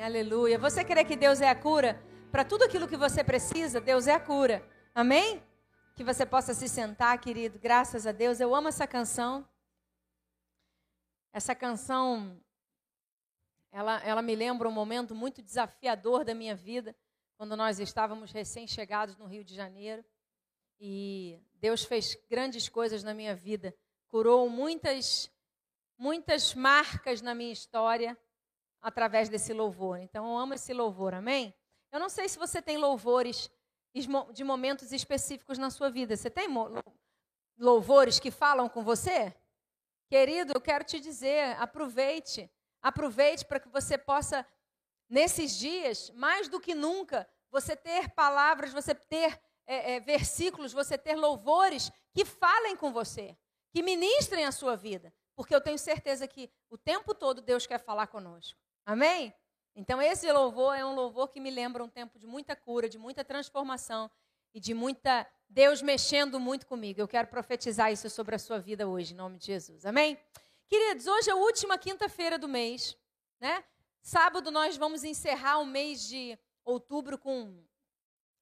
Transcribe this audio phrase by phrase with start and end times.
[0.00, 0.58] Aleluia.
[0.58, 2.02] Você crê que Deus é a cura?
[2.32, 4.66] Para tudo aquilo que você precisa, Deus é a cura.
[4.94, 5.42] Amém?
[5.94, 7.58] Que você possa se sentar, querido.
[7.58, 8.40] Graças a Deus.
[8.40, 9.46] Eu amo essa canção.
[11.34, 12.40] Essa canção,
[13.70, 16.96] ela, ela me lembra um momento muito desafiador da minha vida,
[17.36, 20.02] quando nós estávamos recém-chegados no Rio de Janeiro.
[20.80, 23.76] E Deus fez grandes coisas na minha vida.
[24.08, 25.30] Curou muitas,
[25.98, 28.16] muitas marcas na minha história
[28.80, 29.98] através desse louvor.
[29.98, 31.54] Então, eu amo esse louvor, amém?
[31.92, 33.50] Eu não sei se você tem louvores
[34.32, 36.16] de momentos específicos na sua vida.
[36.16, 36.48] Você tem
[37.58, 39.34] louvores que falam com você?
[40.08, 42.50] Querido, eu quero te dizer, aproveite,
[42.82, 44.46] aproveite para que você possa,
[45.08, 50.96] nesses dias, mais do que nunca, você ter palavras, você ter é, é, versículos, você
[50.96, 53.36] ter louvores que falem com você,
[53.72, 57.78] que ministrem a sua vida, porque eu tenho certeza que o tempo todo Deus quer
[57.78, 58.58] falar conosco.
[58.84, 59.34] Amém?
[59.74, 62.98] Então, esse louvor é um louvor que me lembra um tempo de muita cura, de
[62.98, 64.10] muita transformação
[64.52, 67.00] e de muita Deus mexendo muito comigo.
[67.00, 69.84] Eu quero profetizar isso sobre a sua vida hoje, em nome de Jesus.
[69.84, 70.18] Amém?
[70.68, 72.96] Queridos, hoje é a última quinta-feira do mês,
[73.40, 73.64] né?
[74.00, 77.64] Sábado nós vamos encerrar o mês de outubro com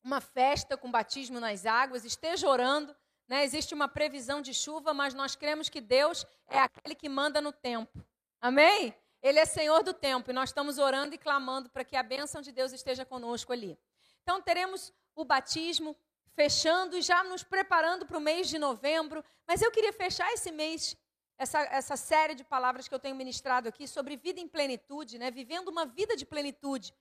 [0.05, 2.05] uma festa com batismo nas águas.
[2.05, 2.95] Esteja orando,
[3.27, 3.45] né?
[3.45, 7.53] Existe uma previsão de chuva, mas nós cremos que Deus é aquele que manda no
[7.53, 8.05] tempo.
[8.41, 8.95] Amém?
[9.23, 12.41] Ele é Senhor do tempo e nós estamos orando e clamando para que a bênção
[12.41, 13.79] de Deus esteja conosco ali.
[14.23, 15.97] Então teremos o batismo
[16.35, 19.25] fechando e já nos preparando para o mês de novembro.
[19.47, 20.97] Mas eu queria fechar esse mês,
[21.37, 25.31] essa, essa série de palavras que eu tenho ministrado aqui sobre vida em plenitude, né?
[25.31, 26.95] vivendo uma vida de plenitude.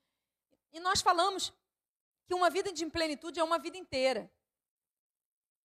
[0.73, 1.54] E nós falamos
[2.26, 4.32] que uma vida de plenitude é uma vida inteira.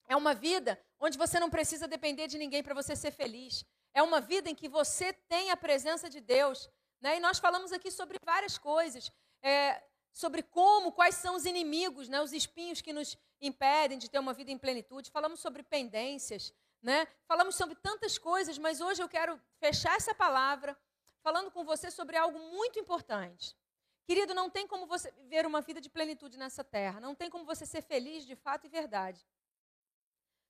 [0.07, 3.65] É uma vida onde você não precisa depender de ninguém para você ser feliz.
[3.95, 6.69] É uma vida em que você tem a presença de Deus.
[7.01, 7.17] Né?
[7.17, 9.13] E nós falamos aqui sobre várias coisas.
[9.43, 12.21] É, sobre como, quais são os inimigos, né?
[12.21, 15.11] os espinhos que nos impedem de ter uma vida em plenitude.
[15.11, 16.53] Falamos sobre pendências.
[16.83, 17.07] Né?
[17.27, 20.77] Falamos sobre tantas coisas, mas hoje eu quero fechar essa palavra
[21.23, 23.57] falando com você sobre algo muito importante.
[24.05, 27.01] Querido, não tem como você viver uma vida de plenitude nessa terra.
[27.01, 29.25] Não tem como você ser feliz de fato e verdade.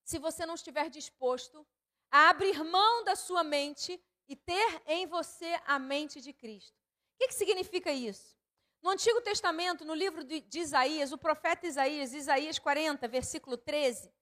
[0.05, 1.67] Se você não estiver disposto
[2.13, 6.77] a abrir mão da sua mente e ter em você a mente de Cristo.
[7.15, 8.37] O que, que significa isso?
[8.83, 14.13] No Antigo Testamento, no livro de, Isaías, o profeta Isaías, Isaías 40, versículo 13,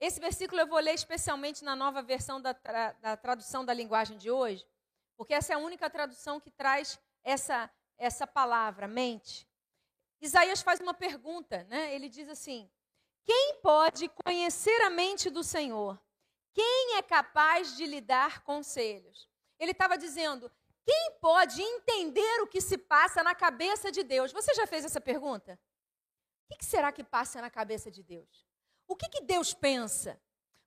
[0.00, 4.16] esse versículo eu vou ler especialmente na nova versão da, tra, da tradução da linguagem
[4.16, 4.64] de hoje,
[5.16, 9.48] porque essa é a única tradução que traz essa, essa palavra, mente.
[10.20, 11.92] Isaías faz uma pergunta, né?
[11.92, 12.70] ele diz assim:
[13.24, 15.98] Quem pode conhecer a mente do Senhor?
[16.52, 19.28] Quem é capaz de lhe dar conselhos?
[19.58, 20.50] Ele estava dizendo:
[20.84, 24.32] quem pode entender o que se passa na cabeça de Deus?
[24.32, 25.58] Você já fez essa pergunta?
[26.50, 28.46] O que será que passa na cabeça de Deus?
[28.86, 30.18] O que, que Deus pensa?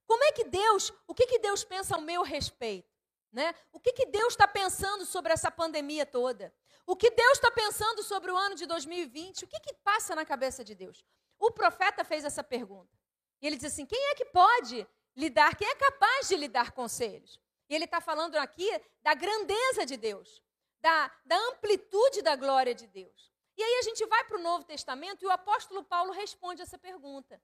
[0.06, 2.88] Como é que Deus, o que, que Deus pensa ao meu respeito?
[3.32, 3.56] Né?
[3.72, 6.54] O que, que Deus está pensando sobre essa pandemia toda?
[6.86, 9.46] O que Deus está pensando sobre o ano de 2020?
[9.46, 11.04] O que, que passa na cabeça de Deus?
[11.40, 12.96] O profeta fez essa pergunta.
[13.42, 16.72] E ele diz assim: quem é que pode lidar, quem é capaz de lhe dar
[16.72, 17.40] conselhos.
[17.70, 18.70] E ele está falando aqui
[19.02, 20.44] da grandeza de Deus,
[20.80, 23.32] da, da amplitude da glória de Deus.
[23.58, 26.78] E aí a gente vai para o Novo Testamento e o apóstolo Paulo responde essa
[26.78, 27.42] pergunta.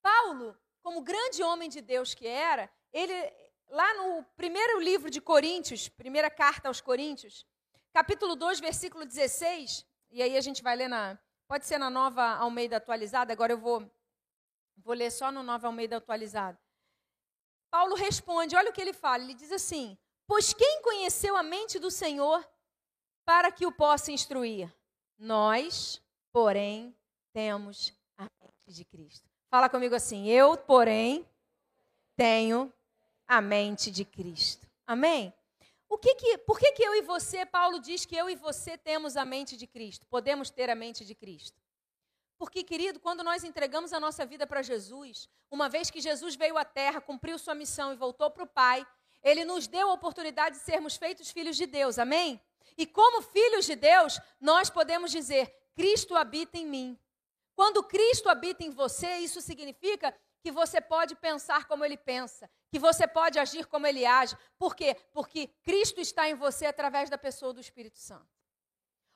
[0.00, 3.12] Paulo, como grande homem de Deus que era, ele,
[3.68, 7.46] lá no primeiro livro de Coríntios, primeira carta aos Coríntios,
[7.92, 11.18] capítulo 2, versículo 16, e aí a gente vai ler na.
[11.48, 13.90] Pode ser na nova Almeida atualizada, agora eu vou,
[14.76, 16.58] vou ler só no nova Almeida atualizada.
[17.72, 19.24] Paulo responde: olha o que ele fala.
[19.24, 19.96] Ele diz assim:
[20.26, 22.46] Pois quem conheceu a mente do Senhor
[23.24, 24.70] para que o possa instruir?
[25.18, 26.00] Nós,
[26.30, 26.94] porém,
[27.32, 29.26] temos a mente de Cristo.
[29.50, 31.26] Fala comigo assim: Eu, porém,
[32.14, 32.70] tenho
[33.26, 34.68] a mente de Cristo.
[34.86, 35.32] Amém?
[35.88, 38.76] O que que, por que, que eu e você, Paulo diz que eu e você
[38.76, 40.06] temos a mente de Cristo?
[40.06, 41.61] Podemos ter a mente de Cristo.
[42.42, 46.58] Porque, querido, quando nós entregamos a nossa vida para Jesus, uma vez que Jesus veio
[46.58, 48.84] à terra, cumpriu sua missão e voltou para o Pai,
[49.22, 52.42] ele nos deu a oportunidade de sermos feitos filhos de Deus, amém?
[52.76, 56.98] E como filhos de Deus, nós podemos dizer: Cristo habita em mim.
[57.54, 62.78] Quando Cristo habita em você, isso significa que você pode pensar como ele pensa, que
[62.80, 64.36] você pode agir como ele age.
[64.58, 64.96] Por quê?
[65.12, 68.26] Porque Cristo está em você através da pessoa do Espírito Santo.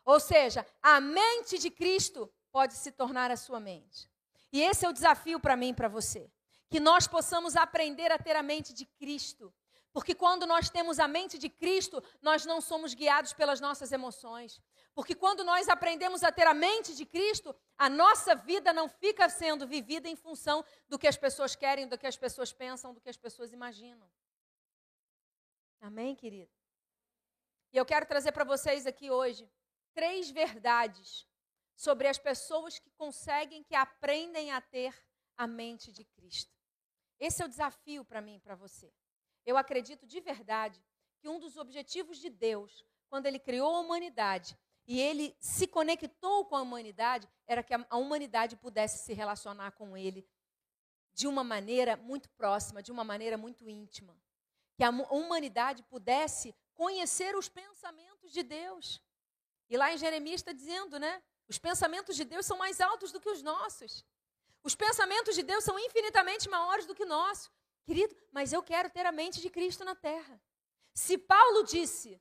[0.05, 4.11] Ou seja, a mente de Cristo pode se tornar a sua mente.
[4.50, 6.32] E esse é o desafio para mim e para você.
[6.70, 9.53] Que nós possamos aprender a ter a mente de Cristo.
[9.93, 14.58] Porque quando nós temos a mente de Cristo, nós não somos guiados pelas nossas emoções.
[14.94, 19.29] Porque quando nós aprendemos a ter a mente de Cristo, a nossa vida não fica
[19.29, 23.03] sendo vivida em função do que as pessoas querem, do que as pessoas pensam, do
[23.03, 24.08] que as pessoas imaginam.
[25.79, 26.50] Amém, querido?
[27.70, 29.47] E eu quero trazer para vocês aqui hoje
[29.93, 31.26] três verdades
[31.76, 34.94] sobre as pessoas que conseguem, que aprendem a ter
[35.37, 36.52] a mente de Cristo.
[37.20, 38.93] Esse é o desafio para mim e para você.
[39.44, 40.82] Eu acredito de verdade
[41.20, 46.46] que um dos objetivos de Deus, quando Ele criou a humanidade e Ele se conectou
[46.46, 50.26] com a humanidade, era que a humanidade pudesse se relacionar com Ele
[51.12, 54.19] de uma maneira muito próxima, de uma maneira muito íntima.
[54.76, 59.00] Que a humanidade pudesse conhecer os pensamentos de Deus.
[59.69, 61.22] E lá em Jeremias está dizendo, né?
[61.48, 64.04] Os pensamentos de Deus são mais altos do que os nossos.
[64.62, 67.50] Os pensamentos de Deus são infinitamente maiores do que nós.
[67.84, 70.40] Querido, mas eu quero ter a mente de Cristo na terra.
[70.93, 72.20] Se Paulo disse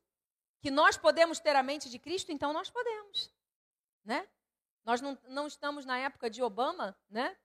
[0.61, 3.31] que nós podemos ter a mente de Cristo, então nós podemos.
[4.03, 4.27] Né?
[4.83, 7.35] Nós não, não estamos na época de Obama, né?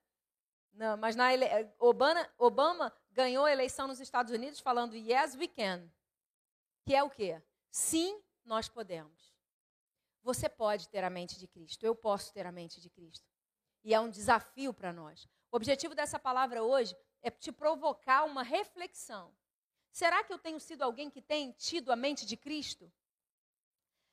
[0.73, 1.45] Não, mas na ele...
[1.79, 5.89] Obama, Obama ganhou a eleição nos Estados Unidos falando yes we can.
[6.85, 7.41] Que é o quê?
[7.71, 9.30] Sim, nós podemos.
[10.23, 13.25] Você pode ter a mente de Cristo, eu posso ter a mente de Cristo.
[13.83, 15.27] E é um desafio para nós.
[15.51, 19.33] O objetivo dessa palavra hoje é te provocar uma reflexão.
[19.91, 22.91] Será que eu tenho sido alguém que tem tido a mente de Cristo?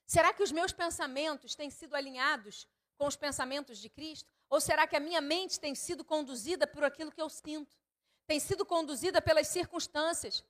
[0.07, 2.67] Será que os meus pensamentos têm sido alinhados
[2.97, 4.29] com os pensamentos de Cristo?
[4.49, 7.77] Ou será que a minha mente tem sido conduzida por aquilo que eu sinto?
[8.27, 10.43] Tem sido conduzida pelas circunstâncias?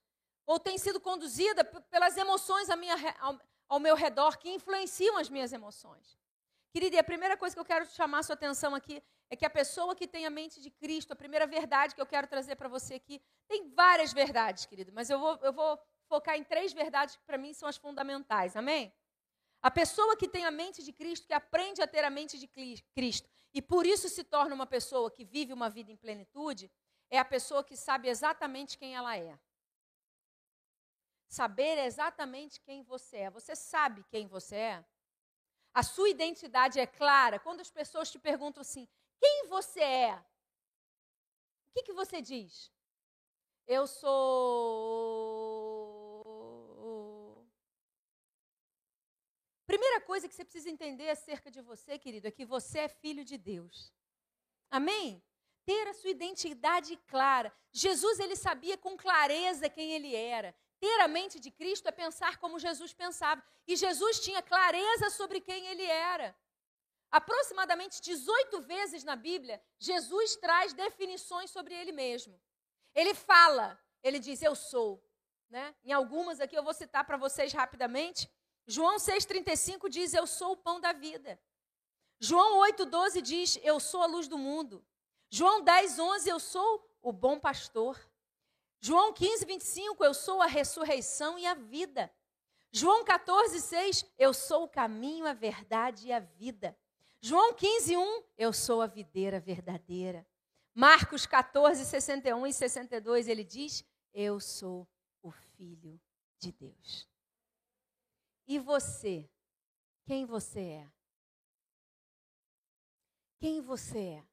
[0.46, 2.94] Ou tem sido conduzida pelas emoções à minha,
[3.68, 6.18] ao meu redor que influenciam as minhas emoções.
[6.70, 9.44] Querida, e a primeira coisa que eu quero chamar a sua atenção aqui é que
[9.44, 12.56] a pessoa que tem a mente de Cristo, a primeira verdade que eu quero trazer
[12.56, 15.78] para você aqui, tem várias verdades, querido, mas eu vou, eu vou
[16.08, 18.92] focar em três verdades que para mim são as fundamentais, amém?
[19.60, 22.46] A pessoa que tem a mente de Cristo, que aprende a ter a mente de
[22.94, 26.70] Cristo, e por isso se torna uma pessoa que vive uma vida em plenitude,
[27.10, 29.38] é a pessoa que sabe exatamente quem ela é
[31.28, 33.30] saber exatamente quem você é.
[33.30, 34.84] Você sabe quem você é?
[35.72, 37.38] A sua identidade é clara.
[37.38, 38.88] Quando as pessoas te perguntam assim:
[39.20, 40.14] quem você é?
[41.68, 42.72] O que, que você diz?
[43.66, 44.08] Eu sou.
[49.66, 53.22] Primeira coisa que você precisa entender acerca de você, querido, é que você é filho
[53.22, 53.92] de Deus.
[54.70, 55.22] Amém?
[55.66, 57.52] Ter a sua identidade clara.
[57.70, 60.56] Jesus, ele sabia com clareza quem ele era.
[60.80, 63.42] Ter a mente de Cristo é pensar como Jesus pensava.
[63.66, 66.36] E Jesus tinha clareza sobre quem ele era.
[67.10, 72.40] Aproximadamente 18 vezes na Bíblia, Jesus traz definições sobre ele mesmo.
[72.94, 75.02] Ele fala, ele diz, eu sou.
[75.48, 75.74] Né?
[75.84, 78.30] Em algumas aqui eu vou citar para vocês rapidamente.
[78.66, 81.40] João 6,35 diz, eu sou o pão da vida.
[82.20, 84.84] João 8,12 diz, eu sou a luz do mundo.
[85.30, 87.98] João 10,11, eu sou o bom pastor.
[88.80, 92.12] João 15, 25, eu sou a ressurreição e a vida.
[92.70, 96.78] João 14, 6, eu sou o caminho, a verdade e a vida.
[97.20, 100.26] João 15, 1, eu sou a videira verdadeira.
[100.72, 103.84] Marcos 14, 61 e 62, ele diz:
[104.14, 104.88] Eu sou
[105.20, 106.00] o Filho
[106.38, 107.08] de Deus.
[108.46, 109.28] E você?
[110.04, 110.88] Quem você é?
[113.40, 114.24] Quem você é?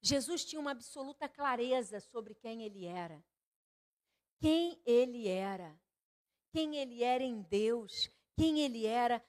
[0.00, 3.22] Jesus tinha uma absoluta clareza sobre quem ele era
[4.44, 5.74] quem ele era,
[6.52, 9.24] quem ele era em Deus, quem ele era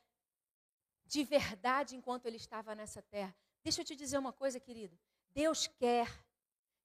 [1.06, 3.34] de verdade enquanto ele estava nessa terra.
[3.64, 5.00] Deixa eu te dizer uma coisa, querido.
[5.32, 6.10] Deus quer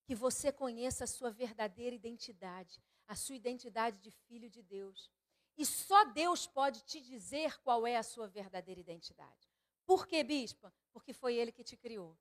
[0.05, 5.11] que você conheça a sua verdadeira identidade, a sua identidade de filho de Deus.
[5.57, 9.51] E só Deus pode te dizer qual é a sua verdadeira identidade.
[9.85, 10.73] Por quê, bispa?
[10.93, 12.17] Porque foi Ele que te criou.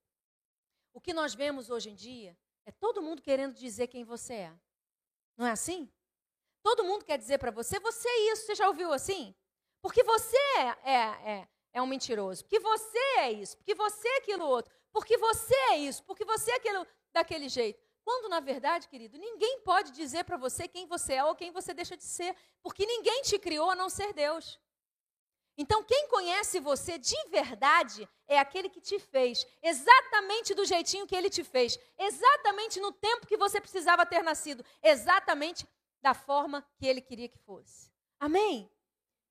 [0.93, 2.37] O que nós vemos hoje em dia
[2.67, 4.61] é todo mundo querendo dizer quem você é.
[5.37, 5.89] Não é assim?
[6.63, 8.47] Todo mundo quer dizer para você, você é isso.
[8.47, 9.35] Você já ouviu assim?
[9.81, 10.37] Porque você
[10.85, 12.45] é, é, é, um mentiroso.
[12.45, 13.57] Porque você é isso.
[13.57, 14.73] Porque você é aquilo outro.
[14.93, 16.03] Porque você é isso.
[16.05, 17.81] Porque você é aquilo daquele jeito.
[18.03, 21.73] Quando, na verdade, querido, ninguém pode dizer para você quem você é ou quem você
[21.73, 22.35] deixa de ser.
[22.63, 24.59] Porque ninguém te criou a não ser Deus.
[25.57, 31.15] Então, quem conhece você de verdade é aquele que te fez, exatamente do jeitinho que
[31.15, 35.67] ele te fez, exatamente no tempo que você precisava ter nascido, exatamente
[36.03, 37.91] da forma que ele queria que fosse.
[38.19, 38.71] Amém?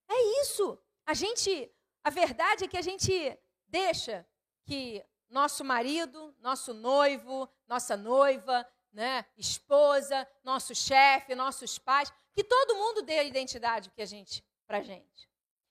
[0.07, 0.77] É isso.
[1.05, 1.71] A gente,
[2.03, 4.27] a verdade é que a gente deixa
[4.65, 12.75] que nosso marido, nosso noivo, nossa noiva, né, esposa, nosso chefe, nossos pais, que todo
[12.75, 15.29] mundo dê a identidade que a gente pra gente.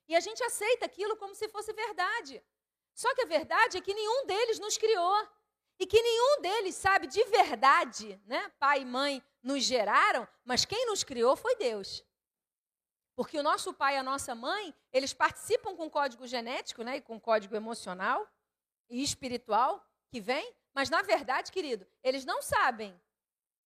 [0.08, 2.42] E a gente aceita aquilo como se fosse verdade.
[2.94, 5.28] Só que a verdade é que nenhum deles nos criou.
[5.78, 8.50] E que nenhum deles sabe de verdade, né?
[8.58, 12.04] Pai e mãe nos geraram, mas quem nos criou foi Deus.
[13.14, 16.96] Porque o nosso pai e a nossa mãe, eles participam com código genético, né?
[16.96, 18.28] E com código emocional
[18.88, 22.98] e espiritual que vem, mas na verdade, querido, eles não sabem.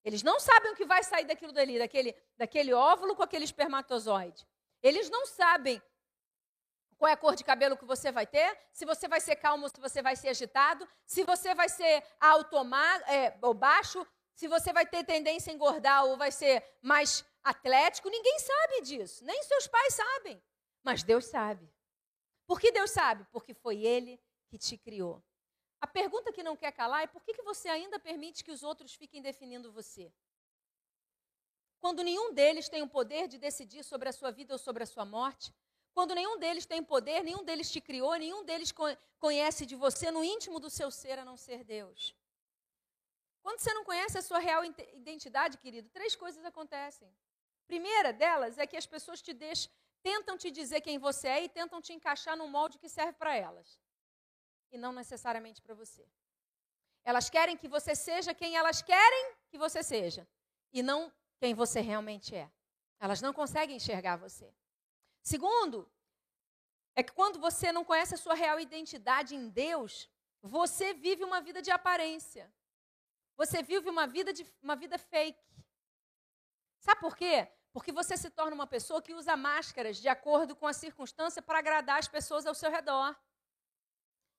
[0.05, 4.47] Eles não sabem o que vai sair daquilo dali, daquele, daquele óvulo com aquele espermatozoide.
[4.83, 5.81] Eles não sabem
[6.99, 9.69] qual é a cor de cabelo que você vai ter, se você vai ser calmo,
[9.69, 12.57] se você vai ser agitado, se você vai ser alto
[13.07, 14.07] é, ou baixo,
[14.43, 18.11] se você vai ter tendência a engordar ou vai ser mais atlético.
[18.11, 20.43] Ninguém sabe disso, nem seus pais sabem.
[20.83, 21.73] Mas Deus sabe.
[22.45, 23.25] Por que Deus sabe?
[23.31, 25.23] Porque foi Ele que te criou.
[25.81, 28.65] A pergunta que não quer calar é por que, que você ainda permite que os
[28.65, 30.13] outros fiquem definindo você?
[31.81, 34.87] Quando nenhum deles tem o poder de decidir sobre a sua vida ou sobre a
[34.87, 35.55] sua morte,
[35.95, 38.75] quando nenhum deles tem poder, nenhum deles te criou, nenhum deles
[39.21, 42.13] conhece de você no íntimo do seu ser a não ser Deus.
[43.43, 47.13] Quando você não conhece a sua real identidade, querido, três coisas acontecem.
[47.67, 49.71] Primeira delas é que as pessoas te deixam,
[50.03, 53.35] tentam te dizer quem você é e tentam te encaixar num molde que serve para
[53.35, 53.81] elas
[54.71, 56.07] e não necessariamente para você.
[57.05, 60.27] Elas querem que você seja quem elas querem que você seja
[60.73, 62.51] e não quem você realmente é.
[63.01, 64.55] Elas não conseguem enxergar você.
[65.21, 65.91] Segundo,
[66.95, 70.09] é que quando você não conhece a sua real identidade em Deus,
[70.41, 72.53] você vive uma vida de aparência.
[73.43, 75.45] Você vive uma vida de uma vida fake.
[76.79, 77.49] Sabe por quê?
[77.73, 81.59] Porque você se torna uma pessoa que usa máscaras de acordo com a circunstância para
[81.59, 83.17] agradar as pessoas ao seu redor.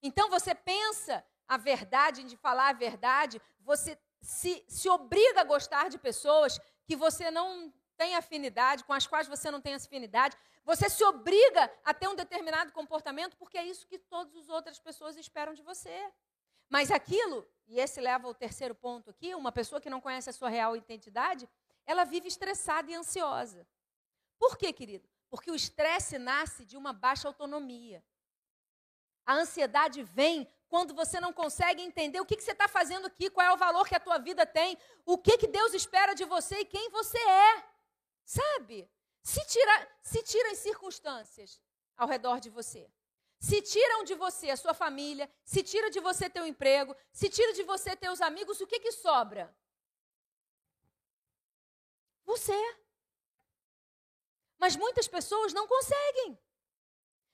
[0.02, 5.90] Então você pensa a verdade, de falar a verdade, você se, se obriga a gostar
[5.90, 10.38] de pessoas que você não tem afinidade, com as quais você não tem afinidade.
[10.64, 14.80] Você se obriga a ter um determinado comportamento porque é isso que todas as outras
[14.80, 15.98] pessoas esperam de você.
[16.70, 20.34] Mas aquilo, e esse leva ao terceiro ponto aqui, uma pessoa que não conhece a
[20.34, 21.48] sua real identidade,
[21.86, 23.68] ela vive estressada e ansiosa.
[24.38, 25.08] Por quê, querido?
[25.30, 28.04] Porque o estresse nasce de uma baixa autonomia.
[29.26, 33.30] A ansiedade vem quando você não consegue entender o que, que você está fazendo aqui,
[33.30, 36.26] qual é o valor que a tua vida tem, o que, que Deus espera de
[36.26, 37.64] você e quem você é.
[38.26, 38.90] Sabe?
[39.22, 41.62] Se, tira, se tira as circunstâncias
[41.96, 42.90] ao redor de você.
[43.44, 47.52] Se tiram de você a sua família, se tira de você teu emprego, se tira
[47.52, 49.54] de você teus amigos, o que, que sobra?
[52.24, 52.58] Você.
[54.58, 56.40] Mas muitas pessoas não conseguem.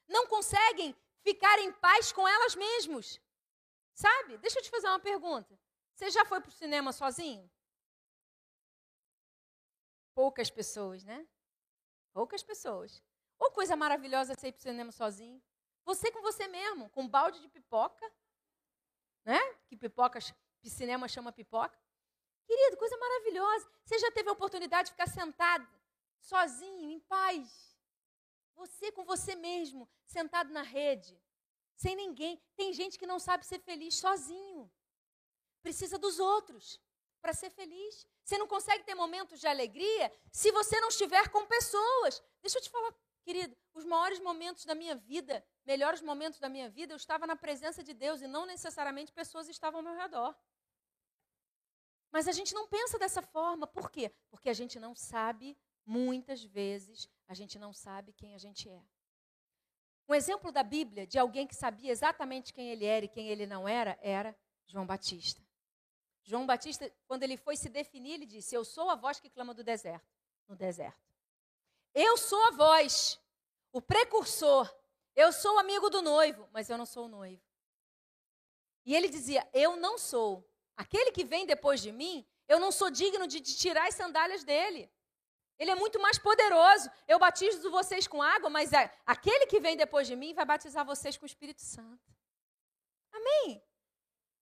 [0.08, 3.22] Não conseguem ficar em paz com elas mesmas.
[3.94, 4.40] Sabe?
[4.40, 5.60] Deixa eu te fazer uma pergunta.
[5.94, 7.48] Você já foi para o cinema sozinho?
[10.16, 11.28] Poucas pessoas, né?
[12.14, 13.04] Poucas pessoas.
[13.38, 15.40] Ou coisa maravilhosa você ir para o cinema sozinho.
[15.90, 18.06] Você com você mesmo, com um balde de pipoca,
[19.26, 19.40] né?
[19.68, 20.20] Que pipoca,
[20.64, 21.76] cinema chama pipoca.
[22.46, 23.68] Querido, coisa maravilhosa.
[23.84, 25.68] Você já teve a oportunidade de ficar sentado,
[26.22, 27.76] sozinho, em paz.
[28.54, 31.20] Você com você mesmo, sentado na rede,
[31.76, 32.40] sem ninguém.
[32.56, 34.72] Tem gente que não sabe ser feliz sozinho.
[35.64, 36.80] Precisa dos outros
[37.20, 38.06] para ser feliz.
[38.24, 42.22] Você não consegue ter momentos de alegria se você não estiver com pessoas.
[42.44, 46.70] Deixa eu te falar, querido, os maiores momentos da minha vida, melhores momentos da minha
[46.70, 50.36] vida, eu estava na presença de Deus e não necessariamente pessoas estavam ao meu redor.
[52.12, 53.68] Mas a gente não pensa dessa forma.
[53.68, 54.12] Por quê?
[54.30, 58.84] Porque a gente não sabe, muitas vezes, a gente não sabe quem a gente é.
[60.08, 63.46] Um exemplo da Bíblia de alguém que sabia exatamente quem ele era e quem ele
[63.46, 64.36] não era, era
[64.66, 65.40] João Batista.
[66.24, 69.54] João Batista, quando ele foi se definir, ele disse: Eu sou a voz que clama
[69.54, 70.08] do deserto,
[70.48, 71.09] no deserto.
[72.02, 73.20] Eu sou a voz,
[73.74, 74.74] o precursor.
[75.14, 77.44] Eu sou o amigo do noivo, mas eu não sou o noivo.
[78.86, 80.50] E ele dizia: Eu não sou.
[80.78, 84.90] Aquele que vem depois de mim, eu não sou digno de tirar as sandálias dele.
[85.58, 86.90] Ele é muito mais poderoso.
[87.06, 90.86] Eu batizo vocês com água, mas é, aquele que vem depois de mim vai batizar
[90.86, 92.08] vocês com o Espírito Santo.
[93.12, 93.62] Amém?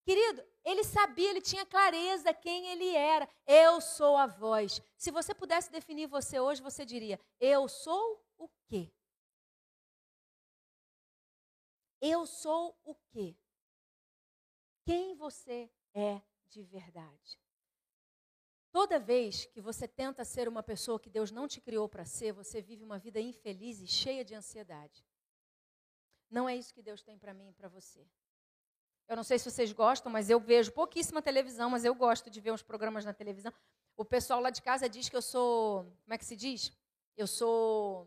[0.08, 3.28] Querido, ele sabia, ele tinha clareza quem ele era.
[3.46, 4.80] Eu sou a voz.
[4.96, 8.90] Se você pudesse definir você hoje, você diria: Eu sou o quê?
[12.00, 13.36] Eu sou o quê?
[14.86, 17.38] Quem você é de verdade?
[18.72, 22.32] Toda vez que você tenta ser uma pessoa que Deus não te criou para ser,
[22.32, 25.04] você vive uma vida infeliz e cheia de ansiedade.
[26.30, 28.08] Não é isso que Deus tem para mim e para você.
[29.08, 32.40] Eu não sei se vocês gostam, mas eu vejo pouquíssima televisão, mas eu gosto de
[32.40, 33.52] ver uns programas na televisão.
[33.96, 35.84] o pessoal lá de casa diz que eu sou.
[36.02, 36.70] Como é que se diz?
[37.16, 38.06] Eu sou.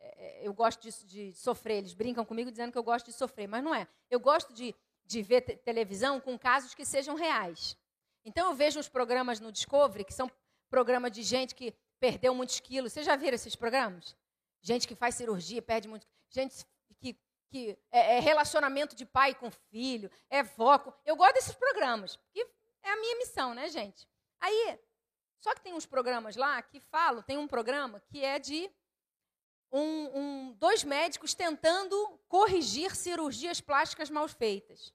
[0.00, 1.78] É, eu gosto de, de, sofrer.
[1.78, 3.86] Eles brincam comigo dizendo que eu gosto de sofrer, mas não é.
[4.10, 4.74] Eu gosto de,
[5.04, 7.76] de ver televisão com casos que sejam reais.
[8.24, 10.30] Então eu vejo os programas no Discovery, que são
[10.70, 12.92] programas de gente que perdeu muitos quilos.
[12.92, 14.16] Vocês já viram esses programas?
[14.62, 16.06] Gente que faz cirurgia, perde muito.
[16.30, 16.64] Gente
[16.98, 17.16] que,
[17.52, 20.94] que é, é relacionamento de pai com filho, é foco.
[21.04, 22.48] Eu gosto desses programas, porque
[22.82, 24.08] é a minha missão, né, gente?
[24.40, 24.78] Aí,
[25.38, 28.70] só que tem uns programas lá que falam, tem um programa que é de
[29.70, 34.90] um, um, dois médicos tentando corrigir cirurgias plásticas mal feitas.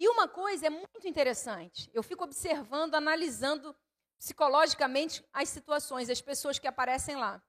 [0.00, 3.76] E uma coisa é muito interessante, eu fico observando, analisando
[4.16, 7.42] psicologicamente as situações, as pessoas que aparecem lá.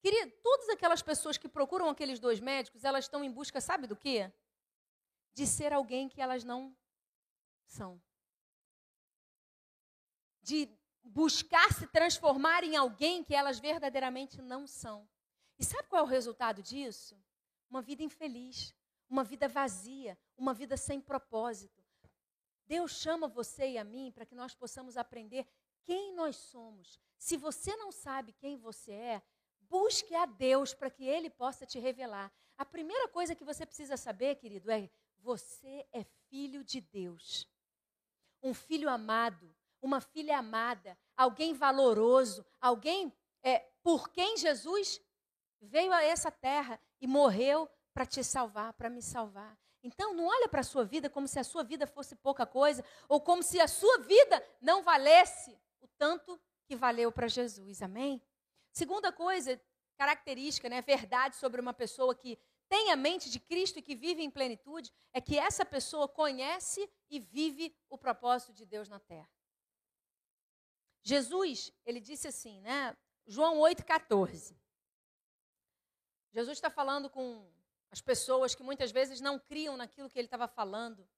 [0.00, 3.96] Queria, todas aquelas pessoas que procuram aqueles dois médicos, elas estão em busca, sabe do
[3.96, 4.32] quê?
[5.34, 6.76] De ser alguém que elas não
[7.66, 8.00] são.
[10.42, 10.68] De
[11.02, 15.08] buscar se transformar em alguém que elas verdadeiramente não são.
[15.58, 17.16] E sabe qual é o resultado disso?
[17.70, 18.74] Uma vida infeliz,
[19.08, 21.82] uma vida vazia, uma vida sem propósito.
[22.66, 25.46] Deus chama você e a mim para que nós possamos aprender
[25.84, 26.98] quem nós somos.
[27.16, 29.22] Se você não sabe quem você é,
[29.68, 32.32] busque a Deus para que Ele possa te revelar.
[32.56, 37.48] A primeira coisa que você precisa saber, querido, é: você é filho de Deus.
[38.42, 45.00] Um filho amado, uma filha amada, alguém valoroso, alguém é, por quem Jesus
[45.60, 49.58] veio a essa terra e morreu para te salvar, para me salvar.
[49.82, 52.84] Então, não olha para a sua vida como se a sua vida fosse pouca coisa,
[53.08, 57.80] ou como se a sua vida não valesse o tanto que valeu para Jesus.
[57.80, 58.20] Amém?
[58.76, 59.58] Segunda coisa,
[59.96, 64.22] característica, né, verdade sobre uma pessoa que tem a mente de Cristo e que vive
[64.22, 69.30] em plenitude, é que essa pessoa conhece e vive o propósito de Deus na terra.
[71.02, 72.94] Jesus, ele disse assim, né?
[73.26, 74.54] João 8,14.
[76.34, 77.50] Jesus está falando com
[77.90, 81.08] as pessoas que muitas vezes não criam naquilo que ele estava falando.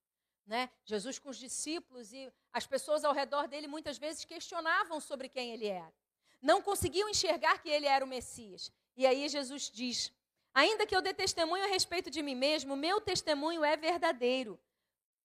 [0.46, 0.70] Né?
[0.84, 5.52] Jesus com os discípulos e as pessoas ao redor dele muitas vezes questionavam sobre quem
[5.52, 5.92] ele era.
[6.40, 8.70] Não conseguiam enxergar que ele era o Messias.
[8.96, 10.12] E aí Jesus diz:
[10.54, 14.58] Ainda que eu dê testemunho a respeito de mim mesmo, meu testemunho é verdadeiro.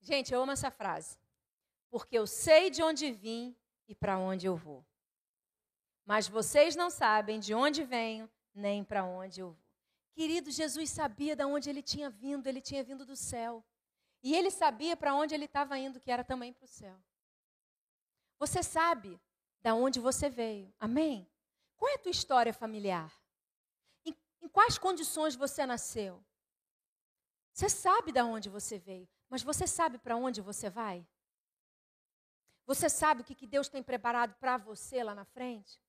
[0.02, 1.17] Gente, eu amo essa frase.
[1.89, 3.56] Porque eu sei de onde vim
[3.88, 4.86] e para onde eu vou.
[6.06, 9.63] Mas vocês não sabem de onde venho nem para onde eu vou.
[10.13, 13.63] Querido, Jesus sabia de onde ele tinha vindo, ele tinha vindo do céu.
[14.21, 16.95] E ele sabia para onde ele estava indo, que era também para o céu.
[18.38, 19.19] Você sabe
[19.63, 21.28] da onde você veio, amém?
[21.78, 23.12] Qual é a tua história familiar?
[24.06, 26.23] Em, em quais condições você nasceu?
[27.54, 31.08] Você sabe da onde você veio, mas você sabe para onde você vai?
[32.65, 35.80] Você sabe o que, que Deus tem preparado para você lá na frente?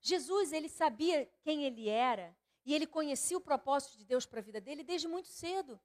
[0.00, 4.42] Jesus, ele sabia quem ele era e ele conhecia o propósito de Deus para a
[4.42, 5.80] vida dele desde muito cedo.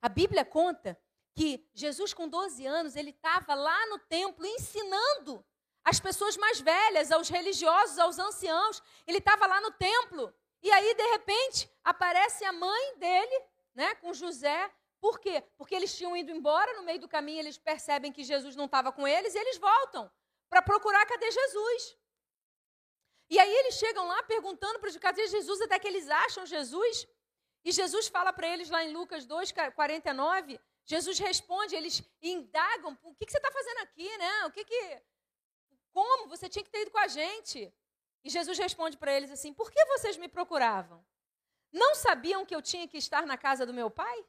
[0.00, 0.98] A Bíblia conta
[1.34, 5.44] que Jesus, com 12 anos, ele estava lá no templo ensinando
[5.84, 8.82] as pessoas mais velhas, aos religiosos, aos anciãos.
[9.06, 10.32] Ele estava lá no templo.
[10.62, 13.42] E aí, de repente, aparece a mãe dele,
[13.74, 14.70] né, com José.
[15.00, 15.42] Por quê?
[15.58, 18.92] Porque eles tinham ido embora, no meio do caminho eles percebem que Jesus não estava
[18.92, 20.08] com eles e eles voltam
[20.48, 21.98] para procurar cadê Jesus.
[23.28, 27.08] E aí eles chegam lá perguntando para os cadê Jesus, até que eles acham Jesus.
[27.64, 30.60] E Jesus fala para eles lá em Lucas 2, 49.
[30.84, 34.46] Jesus responde, eles indagam: o que, que você está fazendo aqui, né?
[34.46, 35.02] O que que.
[35.92, 36.28] Como?
[36.28, 37.72] Você tinha que ter ido com a gente.
[38.24, 41.04] E Jesus responde para eles assim: por que vocês me procuravam?
[41.72, 44.24] Não sabiam que eu tinha que estar na casa do meu pai?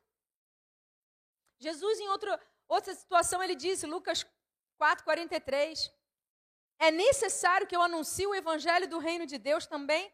[1.59, 2.31] Jesus, em outro,
[2.67, 4.25] outra situação, ele disse, Lucas
[4.77, 5.91] 4, 43
[6.79, 10.11] é necessário que eu anuncie o evangelho do reino de Deus também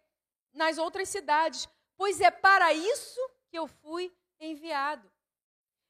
[0.54, 5.12] nas outras cidades, pois é para isso que eu fui enviado.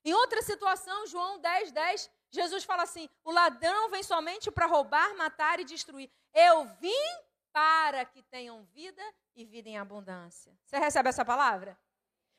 [0.06, 5.16] Em outra situação, João 10, 10, Jesus fala assim: o ladrão vem somente para roubar,
[5.16, 6.10] matar e destruir.
[6.34, 7.08] Eu vim
[7.52, 9.02] para que tenham vida
[9.36, 10.56] e vida em abundância.
[10.66, 11.78] Você recebe essa palavra?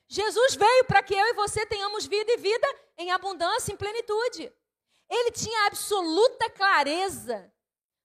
[0.09, 2.66] Jesus veio para que eu e você tenhamos vida e vida
[2.98, 4.53] em abundância, em plenitude.
[5.09, 7.53] Ele tinha absoluta clareza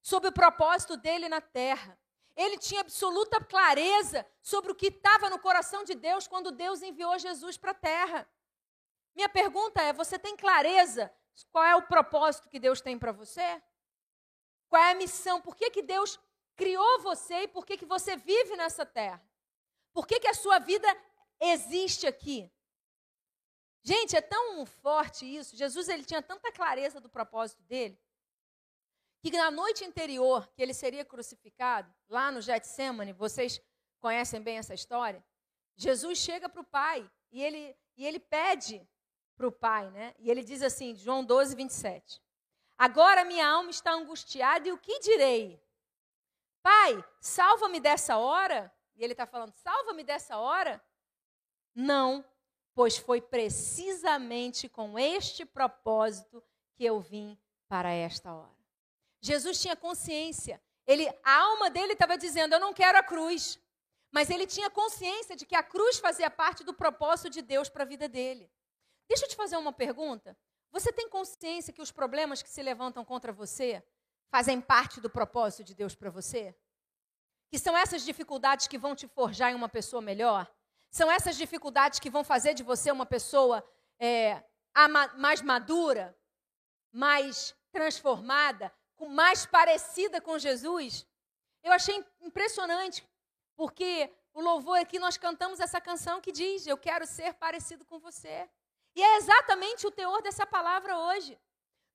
[0.01, 1.99] sobre o propósito dele na terra.
[2.35, 7.17] Ele tinha absoluta clareza sobre o que estava no coração de Deus quando Deus enviou
[7.17, 8.27] Jesus para a terra.
[9.15, 11.11] Minha pergunta é: você tem clareza
[11.51, 13.61] qual é o propósito que Deus tem para você?
[14.69, 15.41] Qual é a missão?
[15.41, 16.19] Por que, que Deus
[16.55, 19.21] criou você e por que, que você vive nessa terra?
[19.93, 20.87] Por que, que a sua vida
[21.39, 22.51] existe aqui?
[23.83, 25.55] Gente, é tão forte isso.
[25.55, 27.99] Jesus ele tinha tanta clareza do propósito dele
[29.31, 33.59] que na noite anterior que ele seria crucificado, lá no Getsemane, vocês
[33.99, 35.23] conhecem bem essa história,
[35.75, 38.87] Jesus chega para o Pai e ele, e ele pede
[39.35, 40.13] para o Pai, né?
[40.19, 42.21] E ele diz assim, João 12, 27.
[42.77, 45.61] Agora minha alma está angustiada e o que direi?
[46.61, 48.73] Pai, salva-me dessa hora?
[48.95, 50.83] E ele está falando, salva-me dessa hora?
[51.73, 52.23] Não,
[52.73, 56.43] pois foi precisamente com este propósito
[56.73, 58.55] que eu vim para esta hora.
[59.21, 60.61] Jesus tinha consciência.
[60.85, 63.59] Ele, a alma dele estava dizendo: Eu não quero a cruz.
[64.11, 67.83] Mas ele tinha consciência de que a cruz fazia parte do propósito de Deus para
[67.83, 68.49] a vida dele.
[69.07, 70.37] Deixa eu te fazer uma pergunta.
[70.71, 73.83] Você tem consciência que os problemas que se levantam contra você
[74.29, 76.55] fazem parte do propósito de Deus para você?
[77.49, 80.51] Que são essas dificuldades que vão te forjar em uma pessoa melhor?
[80.89, 83.65] São essas dificuldades que vão fazer de você uma pessoa
[83.99, 84.43] é,
[85.17, 86.17] mais madura,
[86.91, 88.71] mais transformada,
[89.09, 91.07] mais parecida com Jesus?
[91.63, 93.07] Eu achei impressionante,
[93.55, 97.99] porque o louvor aqui nós cantamos essa canção que diz: Eu quero ser parecido com
[97.99, 98.49] você.
[98.95, 101.39] E é exatamente o teor dessa palavra hoje.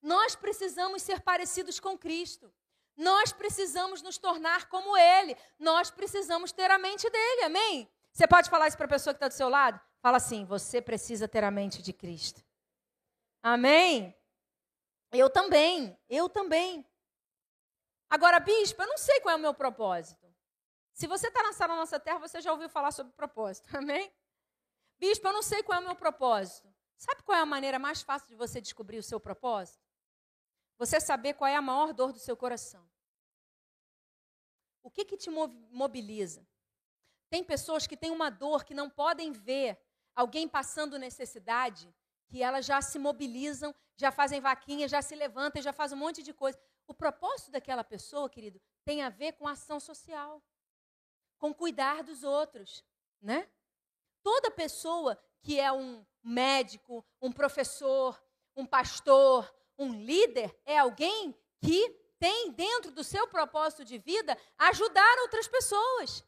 [0.03, 2.53] Nós precisamos ser parecidos com Cristo.
[2.97, 5.37] Nós precisamos nos tornar como Ele.
[5.59, 7.45] Nós precisamos ter a mente dele.
[7.45, 7.91] Amém?
[8.13, 9.81] Você pode falar isso para a pessoa que está do seu lado?
[10.03, 12.45] Fala assim: você precisa ter a mente de Cristo.
[13.43, 14.15] Amém?
[15.13, 16.87] Eu também, eu também.
[18.09, 20.27] Agora, bispo, eu não sei qual é o meu propósito.
[20.93, 24.13] Se você está na sala nossa terra, você já ouviu falar sobre propósito, amém?
[24.99, 26.70] Bispo, eu não sei qual é o meu propósito.
[27.01, 29.83] Sabe qual é a maneira mais fácil de você descobrir o seu propósito?
[30.77, 32.87] Você saber qual é a maior dor do seu coração.
[34.83, 36.47] O que, que te mobiliza?
[37.31, 39.81] Tem pessoas que têm uma dor que não podem ver
[40.15, 41.91] alguém passando necessidade,
[42.27, 46.23] que elas já se mobilizam, já fazem vaquinha, já se levantam, já fazem um monte
[46.23, 46.61] de coisa.
[46.87, 50.43] O propósito daquela pessoa, querido, tem a ver com ação social,
[51.39, 52.85] com cuidar dos outros,
[53.23, 53.49] né?
[54.23, 58.23] Toda pessoa que é um médico, um professor,
[58.55, 65.19] um pastor, um líder, é alguém que tem dentro do seu propósito de vida ajudar
[65.21, 66.23] outras pessoas.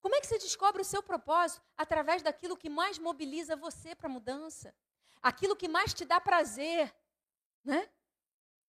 [0.00, 1.62] Como é que você descobre o seu propósito?
[1.76, 4.74] Através daquilo que mais mobiliza você para a mudança.
[5.20, 6.94] Aquilo que mais te dá prazer.
[7.64, 7.88] Né?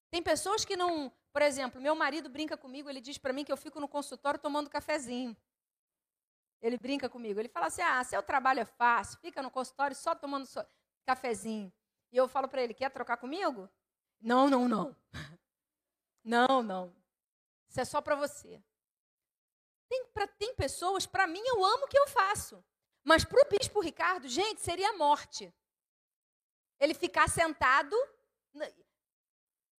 [0.09, 1.11] Tem pessoas que não.
[1.31, 4.39] Por exemplo, meu marido brinca comigo, ele diz para mim que eu fico no consultório
[4.39, 5.37] tomando cafezinho.
[6.61, 7.39] Ele brinca comigo.
[7.39, 10.59] Ele fala assim: ah, seu trabalho é fácil, fica no consultório só tomando so...
[11.05, 11.71] cafezinho.
[12.11, 13.69] E eu falo para ele: quer trocar comigo?
[14.19, 14.95] Não, não, não.
[16.23, 16.95] Não, não.
[17.67, 18.63] Isso é só para você.
[19.89, 22.63] Tem, pra, tem pessoas, para mim, eu amo o que eu faço.
[23.03, 25.51] Mas para o bispo Ricardo, gente, seria morte.
[26.79, 27.95] Ele ficar sentado.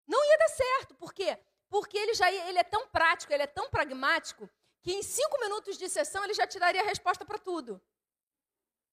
[0.07, 0.95] Não ia dar certo.
[0.97, 1.39] Por quê?
[1.69, 4.51] Porque ele já ia, ele é tão prático, ele é tão pragmático,
[4.83, 7.81] que em cinco minutos de sessão ele já te daria a resposta para tudo.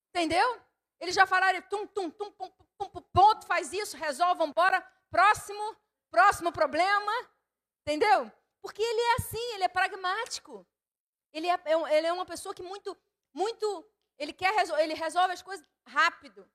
[0.10, 0.62] Entendeu?
[1.00, 5.76] Ele já falaria, tum, tum, tum, pum, pum, pum, ponto, faz isso, resolve, embora, próximo,
[6.12, 7.12] próximo problema.
[7.82, 8.32] Entendeu?
[8.62, 10.68] Porque ele é assim, ele é pragmático.
[11.34, 12.96] Ele é, é ele é uma pessoa que muito,
[13.34, 16.50] muito, ele quer ele resolve as coisas rápido.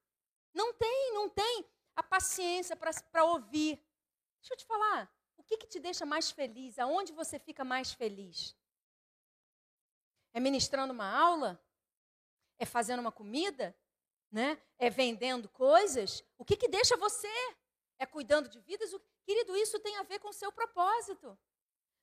[0.53, 3.83] Não tem, não tem a paciência para ouvir.
[4.41, 6.79] Deixa eu te falar, o que, que te deixa mais feliz?
[6.79, 8.55] Aonde você fica mais feliz?
[10.35, 11.59] É ministrando uma aula?
[12.59, 13.75] É fazendo uma comida?
[14.31, 14.61] Né?
[14.79, 16.25] É vendendo coisas?
[16.37, 17.33] O que, que deixa você?
[17.99, 18.93] É cuidando de vidas?
[19.25, 21.39] Querido, isso tem a ver com o seu propósito.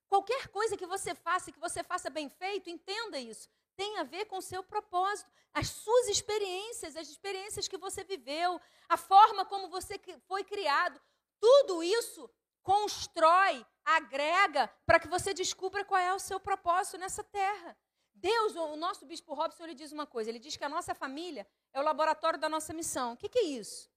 [0.07, 3.49] Qualquer coisa que você faça, que você faça bem feito, entenda isso.
[3.75, 8.59] Tem a ver com o seu propósito, as suas experiências, as experiências que você viveu,
[8.87, 10.99] a forma como você foi criado.
[11.39, 12.29] Tudo isso
[12.63, 17.77] constrói, agrega para que você descubra qual é o seu propósito nessa terra.
[18.21, 21.47] Deus, o nosso bispo Robson, ele diz uma coisa: ele diz que a nossa família
[21.73, 23.13] é o laboratório da nossa missão.
[23.13, 23.89] O que, que é isso?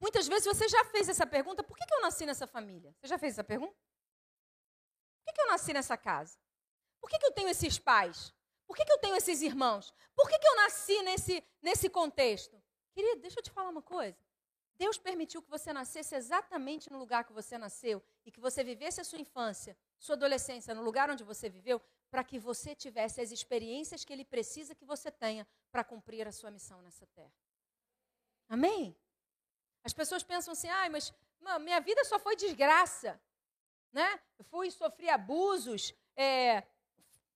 [0.00, 2.94] Muitas vezes você já fez essa pergunta: por que, que eu nasci nessa família?
[2.98, 3.74] Você já fez essa pergunta?
[3.74, 6.38] Por que, que eu nasci nessa casa?
[7.00, 8.34] Por que, que eu tenho esses pais?
[8.66, 9.92] Por que, que eu tenho esses irmãos?
[10.14, 12.60] Por que, que eu nasci nesse, nesse contexto?
[12.92, 14.16] Querido, deixa eu te falar uma coisa.
[14.78, 18.98] Deus permitiu que você nascesse exatamente no lugar que você nasceu e que você vivesse
[19.02, 23.30] a sua infância, sua adolescência no lugar onde você viveu, para que você tivesse as
[23.30, 27.32] experiências que Ele precisa que você tenha para cumprir a sua missão nessa terra.
[28.48, 28.96] Amém?
[29.84, 31.12] As pessoas pensam assim, ah, mas
[31.60, 33.20] minha vida só foi desgraça
[33.92, 34.20] né?
[34.38, 36.66] Eu fui sofri abusos, é,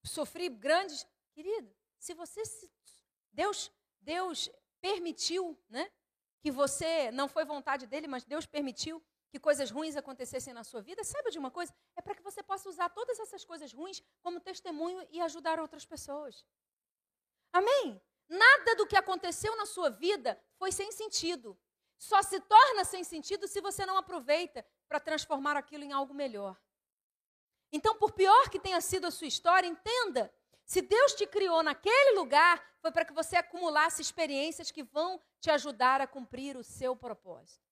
[0.04, 1.06] sofri grandes.
[1.32, 2.70] Querido, se você se,
[3.32, 5.90] Deus Deus permitiu, né?
[6.40, 9.02] Que você não foi vontade dele, mas Deus permitiu
[9.34, 12.40] que coisas ruins acontecessem na sua vida, saiba de uma coisa: é para que você
[12.40, 16.46] possa usar todas essas coisas ruins como testemunho e ajudar outras pessoas.
[17.52, 18.00] Amém?
[18.28, 21.58] Nada do que aconteceu na sua vida foi sem sentido.
[21.98, 26.56] Só se torna sem sentido se você não aproveita para transformar aquilo em algo melhor.
[27.72, 30.32] Então, por pior que tenha sido a sua história, entenda:
[30.64, 35.50] se Deus te criou naquele lugar, foi para que você acumulasse experiências que vão te
[35.50, 37.63] ajudar a cumprir o seu propósito.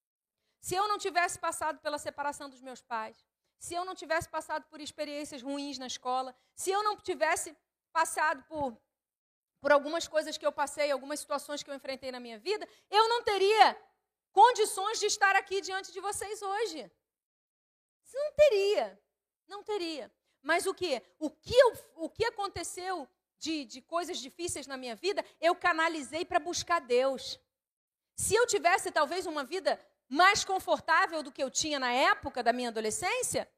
[0.63, 3.17] Se eu não tivesse passado pela separação dos meus pais,
[3.59, 7.57] se eu não tivesse passado por experiências ruins na escola, se eu não tivesse
[7.93, 8.81] passado por,
[9.61, 13.09] por algumas coisas que eu passei, algumas situações que eu enfrentei na minha vida, eu
[13.09, 13.77] não teria
[14.33, 16.91] condições de estar aqui diante de vocês hoje.
[18.15, 19.03] Não teria,
[19.49, 20.13] não teria.
[20.43, 21.03] Mas o que?
[21.19, 26.25] O que, eu, o que aconteceu de, de coisas difíceis na minha vida, eu canalizei
[26.25, 27.41] para buscar Deus.
[28.15, 29.77] Se eu tivesse talvez uma vida
[30.09, 33.49] mais confortável do que eu tinha na época da minha adolescência,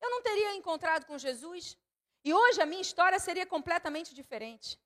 [0.00, 1.76] eu não teria encontrado com Jesus.
[2.24, 4.78] E hoje a minha história seria completamente diferente.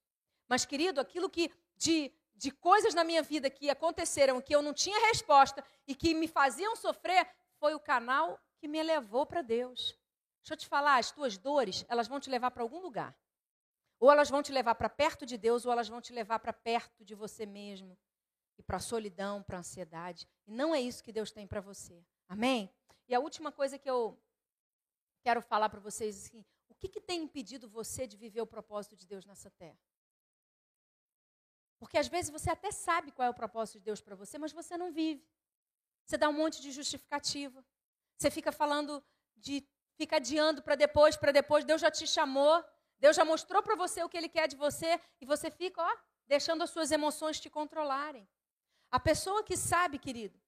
[0.48, 4.72] Mas, querido, aquilo que de, de coisas na minha vida que aconteceram, que eu não
[4.72, 7.28] tinha resposta e que me faziam sofrer,
[7.58, 9.96] foi o canal que me levou para Deus.
[10.40, 13.14] Deixa eu te falar, as tuas dores, elas vão te levar para algum lugar.
[14.00, 16.52] Ou elas vão te levar para perto de Deus, ou elas vão te levar para
[16.52, 17.98] perto de você mesmo
[18.58, 20.28] e para a solidão, para a ansiedade.
[20.46, 22.04] E não é isso que Deus tem para você.
[22.28, 22.70] Amém?
[23.08, 24.20] E a última coisa que eu
[25.22, 28.46] quero falar para vocês é assim, o que, que tem impedido você de viver o
[28.46, 29.78] propósito de Deus nessa terra?
[31.78, 34.52] Porque às vezes você até sabe qual é o propósito de Deus para você, mas
[34.52, 35.24] você não vive.
[36.04, 37.64] Você dá um monte de justificativa.
[38.18, 39.02] Você fica falando
[39.36, 41.64] de fica adiando para depois, para depois.
[41.64, 42.64] Deus já te chamou,
[42.98, 45.96] Deus já mostrou para você o que Ele quer de você e você fica, ó,
[46.26, 48.28] deixando as suas emoções te controlarem.
[48.90, 50.38] A pessoa que sabe, querido,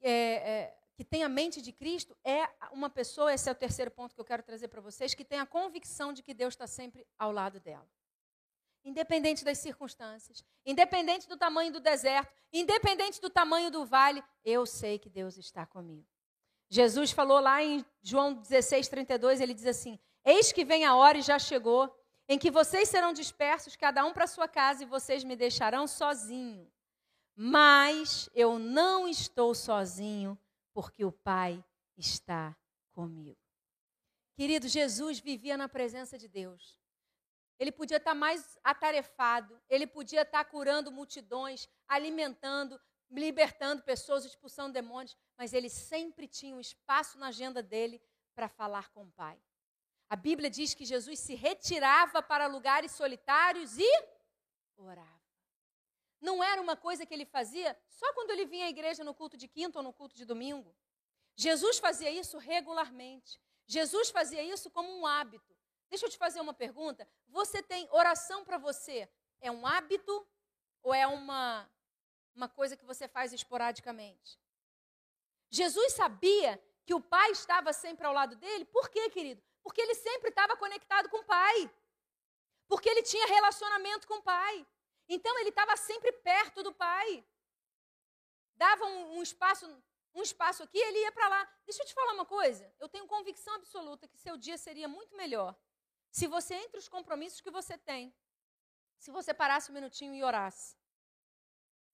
[0.00, 3.90] é, é, que tem a mente de Cristo, é uma pessoa, esse é o terceiro
[3.90, 6.66] ponto que eu quero trazer para vocês, que tem a convicção de que Deus está
[6.66, 7.88] sempre ao lado dela.
[8.84, 14.98] Independente das circunstâncias, independente do tamanho do deserto, independente do tamanho do vale, eu sei
[14.98, 16.06] que Deus está comigo.
[16.70, 21.18] Jesus falou lá em João 16, 32, ele diz assim: Eis que vem a hora
[21.18, 21.94] e já chegou,
[22.28, 26.70] em que vocês serão dispersos, cada um para sua casa, e vocês me deixarão sozinho.
[27.40, 30.36] Mas eu não estou sozinho,
[30.74, 31.64] porque o Pai
[31.96, 32.58] está
[32.90, 33.38] comigo.
[34.34, 36.80] Querido, Jesus vivia na presença de Deus.
[37.56, 45.16] Ele podia estar mais atarefado, ele podia estar curando multidões, alimentando, libertando pessoas, expulsando demônios,
[45.36, 48.02] mas ele sempre tinha um espaço na agenda dele
[48.34, 49.40] para falar com o Pai.
[50.10, 54.04] A Bíblia diz que Jesus se retirava para lugares solitários e
[54.76, 55.17] orava.
[56.20, 59.36] Não era uma coisa que ele fazia só quando ele vinha à igreja no culto
[59.36, 60.74] de quinta ou no culto de domingo.
[61.36, 63.40] Jesus fazia isso regularmente.
[63.66, 65.56] Jesus fazia isso como um hábito.
[65.88, 67.08] Deixa eu te fazer uma pergunta.
[67.28, 69.08] Você tem oração para você?
[69.40, 70.26] É um hábito
[70.82, 71.70] ou é uma,
[72.34, 74.40] uma coisa que você faz esporadicamente?
[75.50, 78.64] Jesus sabia que o Pai estava sempre ao lado dele.
[78.64, 79.42] Por quê, querido?
[79.62, 81.70] Porque ele sempre estava conectado com o Pai.
[82.66, 84.66] Porque ele tinha relacionamento com o Pai.
[85.08, 87.24] Então ele estava sempre perto do pai.
[88.56, 89.66] Dava um, um espaço,
[90.14, 91.48] um espaço aqui, ele ia para lá.
[91.64, 92.72] Deixa eu te falar uma coisa.
[92.78, 95.56] Eu tenho convicção absoluta que seu dia seria muito melhor
[96.10, 98.14] se você entre os compromissos que você tem,
[98.98, 100.76] se você parasse um minutinho e orasse.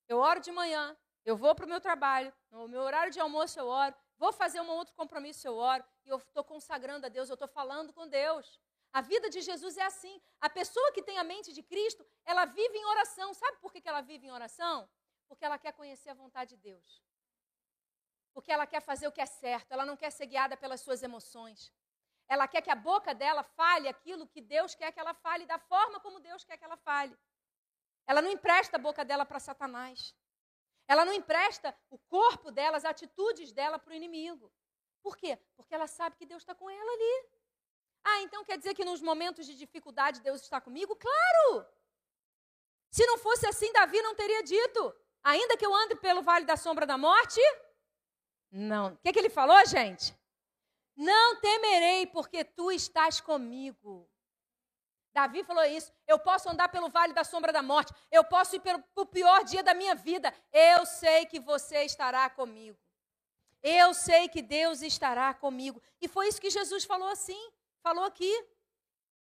[0.09, 3.59] Eu oro de manhã, eu vou para o meu trabalho, no meu horário de almoço
[3.59, 7.29] eu oro, vou fazer um outro compromisso eu oro, e eu estou consagrando a Deus,
[7.29, 8.61] eu estou falando com Deus.
[8.99, 10.15] A vida de Jesus é assim.
[10.41, 13.35] A pessoa que tem a mente de Cristo, ela vive em oração.
[13.35, 14.89] Sabe por que ela vive em oração?
[15.27, 17.03] Porque ela quer conhecer a vontade de Deus.
[18.33, 19.73] Porque ela quer fazer o que é certo.
[19.73, 21.73] Ela não quer ser guiada pelas suas emoções.
[22.29, 25.59] Ela quer que a boca dela fale aquilo que Deus quer que ela fale, da
[25.59, 27.19] forma como Deus quer que ela fale.
[28.07, 30.15] Ela não empresta a boca dela para Satanás.
[30.87, 34.53] Ela não empresta o corpo dela, as atitudes dela para o inimigo.
[35.03, 35.37] Por quê?
[35.57, 37.29] Porque ela sabe que Deus está com ela ali.
[38.05, 40.95] Ah, então quer dizer que nos momentos de dificuldade Deus está comigo?
[40.95, 41.67] Claro!
[42.91, 46.57] Se não fosse assim, Davi não teria dito: ainda que eu ande pelo vale da
[46.57, 47.41] sombra da morte.
[48.51, 48.93] Não.
[48.93, 50.15] O que, que ele falou, gente?
[50.95, 54.09] Não temerei, porque tu estás comigo.
[55.13, 55.93] Davi falou isso.
[56.07, 57.93] Eu posso andar pelo vale da sombra da morte.
[58.11, 60.33] Eu posso ir pelo, pelo pior dia da minha vida.
[60.53, 62.79] Eu sei que você estará comigo.
[63.63, 65.83] Eu sei que Deus estará comigo.
[66.01, 67.41] E foi isso que Jesus falou assim
[67.85, 68.33] falou aqui.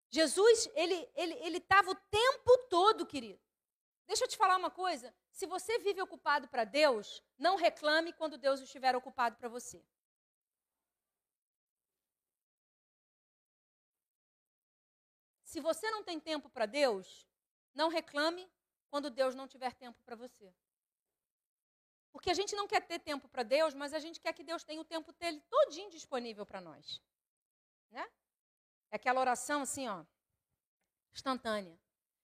[0.10, 3.42] Jesus, ele ele ele estava o tempo todo, querido.
[4.08, 5.14] Deixa eu te falar uma coisa.
[5.32, 9.84] Se você vive ocupado para Deus, não reclame quando Deus estiver ocupado para você.
[15.44, 17.28] Se você não tem tempo para Deus,
[17.74, 18.50] não reclame
[18.90, 20.54] quando Deus não tiver tempo para você.
[22.14, 24.64] Porque a gente não quer ter tempo para Deus, mas a gente quer que Deus
[24.64, 27.02] tenha o tempo dele todinho disponível para nós.
[27.92, 28.06] Né?
[29.06, 30.04] Aquela oração assim, ó,
[31.14, 31.80] instantânea.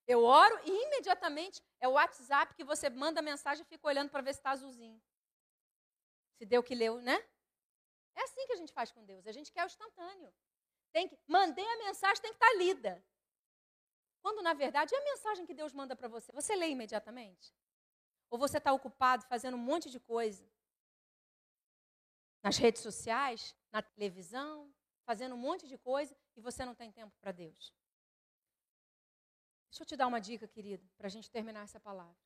[0.07, 4.23] Eu oro e imediatamente é o WhatsApp que você manda mensagem e fica olhando para
[4.23, 4.99] ver se está azulzinho.
[6.39, 7.23] Se deu que leu, né?
[8.15, 9.27] É assim que a gente faz com Deus.
[9.27, 10.33] A gente quer o instantâneo.
[10.91, 13.05] Tem que, mandei a mensagem, tem que estar tá lida.
[14.23, 16.31] Quando, na verdade, é a mensagem que Deus manda para você.
[16.31, 17.53] Você lê imediatamente?
[18.31, 20.51] Ou você está ocupado fazendo um monte de coisa?
[22.41, 24.73] Nas redes sociais, na televisão,
[25.05, 27.73] fazendo um monte de coisa e você não tem tempo para Deus.
[29.69, 32.17] Deixa eu te dar uma dica, querido, para a gente terminar essa palavra.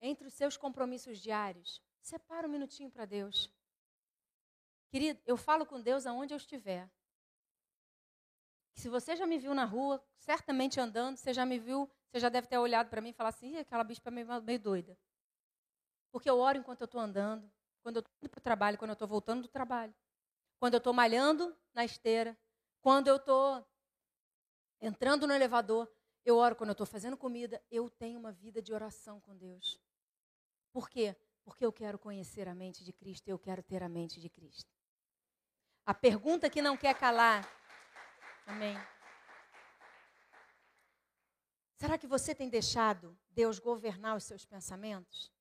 [0.00, 3.50] Entre os seus compromissos diários, separa um minutinho para Deus.
[4.88, 6.90] Querido, eu falo com Deus aonde eu estiver.
[8.74, 12.28] Se você já me viu na rua, certamente andando, você já me viu, você já
[12.28, 14.96] deve ter olhado para mim e falar assim, aquela bispa é meio doida.
[16.10, 17.50] Porque eu oro enquanto eu estou andando,
[17.82, 19.94] quando eu estou indo para o trabalho, quando eu estou voltando do trabalho,
[20.58, 22.36] quando eu estou malhando na esteira,
[22.80, 23.66] quando eu estou
[24.80, 25.90] entrando no elevador,
[26.24, 29.78] eu oro quando eu estou fazendo comida, eu tenho uma vida de oração com Deus.
[30.72, 31.16] Por quê?
[31.44, 34.70] Porque eu quero conhecer a mente de Cristo, eu quero ter a mente de Cristo.
[35.84, 37.48] A pergunta que não quer calar.
[38.46, 38.76] Amém.
[41.76, 45.32] Será que você tem deixado Deus governar os seus pensamentos?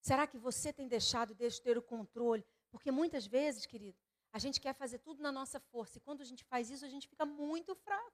[0.00, 2.46] Será que você tem deixado Deus ter o controle?
[2.70, 3.98] Porque muitas vezes, querido,
[4.36, 5.96] a gente quer fazer tudo na nossa força.
[5.96, 8.12] E quando a gente faz isso, a gente fica muito fraco.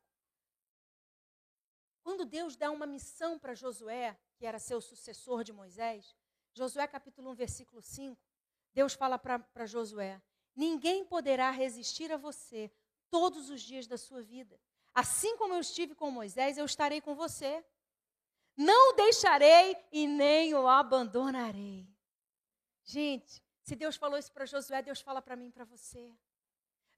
[2.00, 6.14] Quando Deus dá uma missão para Josué, que era seu sucessor de Moisés,
[6.54, 8.22] Josué capítulo 1, versículo 5,
[8.72, 10.22] Deus fala para Josué:
[10.54, 12.70] Ninguém poderá resistir a você
[13.10, 14.60] todos os dias da sua vida.
[14.94, 17.64] Assim como eu estive com Moisés, eu estarei com você.
[18.56, 21.88] Não o deixarei e nem o abandonarei.
[22.84, 26.12] Gente, se Deus falou isso para Josué, Deus fala para mim para você.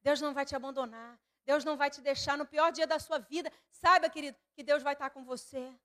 [0.03, 1.21] Deus não vai te abandonar.
[1.45, 3.53] Deus não vai te deixar no pior dia da sua vida.
[3.71, 5.79] Saiba, querido, que Deus vai estar com você.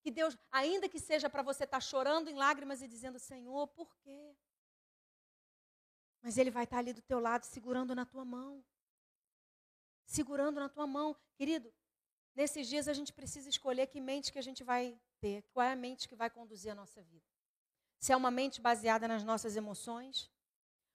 [0.00, 3.96] Que Deus, ainda que seja para você estar chorando em lágrimas e dizendo, Senhor, por
[3.98, 4.36] quê?
[6.20, 8.64] Mas Ele vai estar ali do teu lado, segurando na tua mão.
[10.04, 11.16] Segurando na tua mão.
[11.36, 11.72] Querido,
[12.34, 15.44] nesses dias a gente precisa escolher que mente que a gente vai ter.
[15.52, 17.37] Qual é a mente que vai conduzir a nossa vida.
[17.98, 20.30] Se é uma mente baseada nas nossas emoções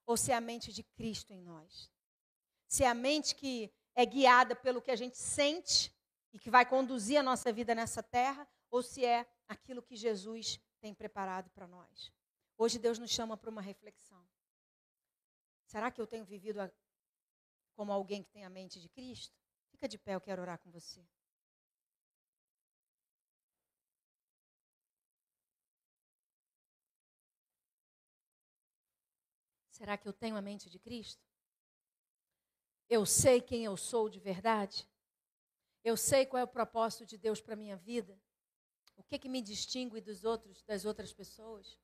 [0.05, 1.91] ou se é a mente de Cristo em nós.
[2.67, 5.93] Se é a mente que é guiada pelo que a gente sente
[6.31, 10.59] e que vai conduzir a nossa vida nessa terra, ou se é aquilo que Jesus
[10.81, 12.11] tem preparado para nós.
[12.57, 14.27] Hoje Deus nos chama para uma reflexão.
[15.65, 16.59] Será que eu tenho vivido
[17.75, 19.35] como alguém que tem a mente de Cristo?
[19.69, 21.05] Fica de pé, eu quero orar com você.
[29.83, 31.21] Será que eu tenho a mente de Cristo?
[32.87, 34.87] Eu sei quem eu sou de verdade.
[35.83, 38.17] Eu sei qual é o propósito de Deus para minha vida.
[38.95, 41.77] O que, que me distingue dos outros, das outras pessoas.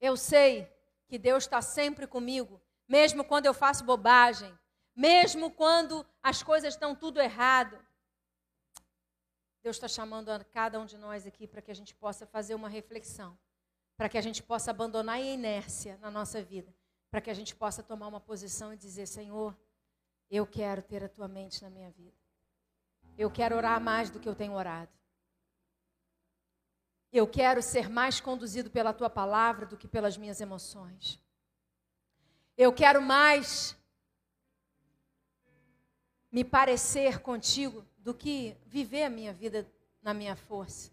[0.00, 0.68] Eu sei
[1.06, 4.52] que Deus está sempre comigo, mesmo quando eu faço bobagem,
[4.92, 7.78] mesmo quando as coisas estão tudo errado.
[9.62, 12.56] Deus está chamando a cada um de nós aqui para que a gente possa fazer
[12.56, 13.38] uma reflexão,
[13.96, 16.74] para que a gente possa abandonar a inércia na nossa vida
[17.14, 19.56] para que a gente possa tomar uma posição e dizer: Senhor,
[20.28, 22.18] eu quero ter a tua mente na minha vida.
[23.16, 24.90] Eu quero orar mais do que eu tenho orado.
[27.12, 31.20] Eu quero ser mais conduzido pela tua palavra do que pelas minhas emoções.
[32.56, 33.76] Eu quero mais
[36.32, 40.90] me parecer contigo do que viver a minha vida na minha força.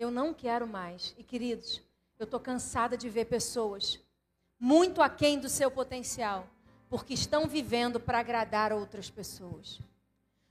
[0.00, 1.14] Eu não quero mais.
[1.16, 1.80] E queridos,
[2.18, 4.00] eu estou cansada de ver pessoas
[4.58, 6.46] muito aquém do seu potencial,
[6.88, 9.80] porque estão vivendo para agradar outras pessoas.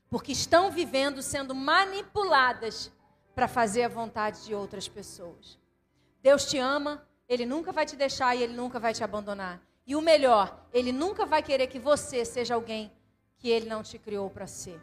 [0.08, 2.92] Porque estão vivendo sendo manipuladas
[3.34, 5.58] para fazer a vontade de outras pessoas.
[6.22, 9.60] Deus te ama, Ele nunca vai te deixar e Ele nunca vai te abandonar.
[9.86, 12.92] E o melhor, Ele nunca vai querer que você seja alguém
[13.36, 14.80] que Ele não te criou para ser.